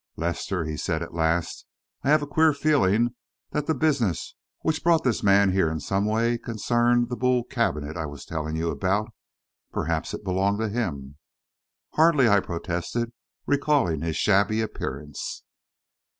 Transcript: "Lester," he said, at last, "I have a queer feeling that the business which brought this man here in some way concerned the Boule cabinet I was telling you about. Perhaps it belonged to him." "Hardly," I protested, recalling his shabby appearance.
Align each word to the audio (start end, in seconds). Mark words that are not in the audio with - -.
"Lester," 0.17 0.63
he 0.65 0.77
said, 0.77 1.03
at 1.03 1.13
last, 1.13 1.67
"I 2.01 2.09
have 2.09 2.23
a 2.23 2.25
queer 2.25 2.53
feeling 2.53 3.13
that 3.51 3.67
the 3.67 3.75
business 3.75 4.33
which 4.61 4.83
brought 4.83 5.03
this 5.03 5.21
man 5.21 5.51
here 5.51 5.69
in 5.69 5.79
some 5.79 6.07
way 6.07 6.39
concerned 6.39 7.07
the 7.09 7.15
Boule 7.15 7.43
cabinet 7.43 7.95
I 7.95 8.07
was 8.07 8.25
telling 8.25 8.55
you 8.55 8.71
about. 8.71 9.11
Perhaps 9.71 10.15
it 10.15 10.23
belonged 10.23 10.57
to 10.57 10.69
him." 10.69 11.19
"Hardly," 11.93 12.27
I 12.27 12.39
protested, 12.39 13.13
recalling 13.45 14.01
his 14.01 14.15
shabby 14.15 14.59
appearance. 14.59 15.43